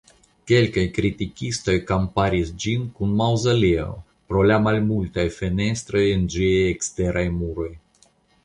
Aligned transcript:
Kelkaj 0.51 0.83
kritikistoj 0.93 1.75
komparis 1.91 2.53
ĝin 2.63 2.87
kun 3.01 3.13
maŭzoleo 3.21 3.85
pro 4.31 4.47
la 4.53 4.57
malmultaj 4.69 5.29
fenestroj 5.39 6.05
en 6.17 6.27
ĝiaj 6.37 6.67
eksteraj 6.75 7.29
muroj. 7.39 7.73